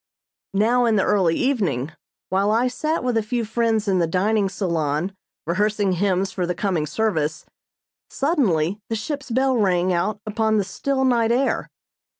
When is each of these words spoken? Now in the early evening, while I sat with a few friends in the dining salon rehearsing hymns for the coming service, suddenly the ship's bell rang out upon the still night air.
Now 0.55 0.85
in 0.85 0.95
the 0.95 1.03
early 1.03 1.35
evening, 1.35 1.91
while 2.29 2.49
I 2.49 2.67
sat 2.69 3.03
with 3.03 3.17
a 3.17 3.21
few 3.21 3.45
friends 3.45 3.87
in 3.87 3.99
the 3.99 4.07
dining 4.07 4.49
salon 4.49 5.15
rehearsing 5.45 5.91
hymns 5.91 6.31
for 6.31 6.47
the 6.47 6.55
coming 6.55 6.87
service, 6.87 7.45
suddenly 8.09 8.81
the 8.89 8.95
ship's 8.95 9.29
bell 9.29 9.55
rang 9.55 9.93
out 9.93 10.19
upon 10.25 10.57
the 10.57 10.63
still 10.63 11.05
night 11.05 11.31
air. 11.31 11.69